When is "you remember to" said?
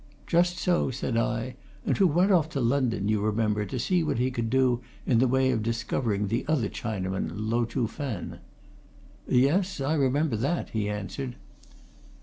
3.07-3.77